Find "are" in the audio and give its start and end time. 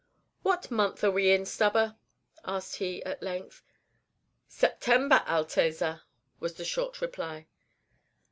1.03-1.11